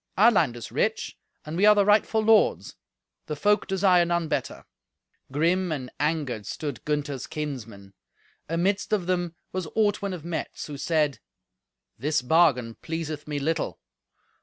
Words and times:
Our 0.17 0.31
land 0.31 0.55
is 0.57 0.71
rich, 0.71 1.15
and 1.45 1.55
we 1.55 1.67
are 1.67 1.75
the 1.75 1.85
rightful 1.85 2.23
lords. 2.23 2.75
The 3.27 3.35
folk 3.35 3.67
desire 3.67 4.03
none 4.03 4.27
better." 4.27 4.65
Grim 5.31 5.71
and 5.71 5.91
angered 5.99 6.47
stood 6.47 6.83
Gunther's 6.85 7.27
kinsmen. 7.27 7.93
Amidst 8.49 8.93
of 8.93 9.05
them 9.05 9.35
was 9.51 9.67
Ortwin 9.75 10.13
of 10.13 10.25
Metz, 10.25 10.65
who 10.65 10.77
said, 10.79 11.19
"This 11.99 12.23
bargain 12.23 12.77
pleaseth 12.81 13.27
me 13.27 13.37
little. 13.37 13.79